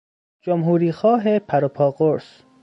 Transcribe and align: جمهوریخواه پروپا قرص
جمهوریخواه 0.41 1.39
پروپا 1.39 1.91
قرص 1.91 2.41